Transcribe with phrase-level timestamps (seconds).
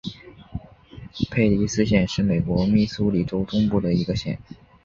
[1.29, 4.39] 佩蒂斯县是美国密苏里州中部的一个县。